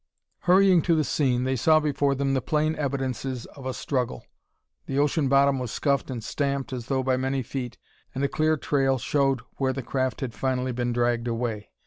[0.49, 4.25] Hurrying to the scene, they saw before them the plain evidences of a struggle.
[4.87, 7.77] The ocean bottom was scuffed and stamped, as though by many feet,
[8.15, 11.69] and a clear trail showed where the craft had finally been dragged away.